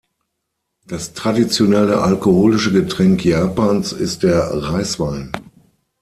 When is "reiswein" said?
4.51-5.31